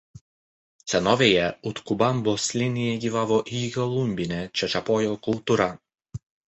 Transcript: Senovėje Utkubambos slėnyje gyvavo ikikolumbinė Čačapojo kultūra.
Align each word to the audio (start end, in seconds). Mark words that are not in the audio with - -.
Senovėje 0.93 1.43
Utkubambos 1.73 2.47
slėnyje 2.53 2.97
gyvavo 3.07 3.41
ikikolumbinė 3.61 4.45
Čačapojo 4.59 5.19
kultūra. 5.31 5.75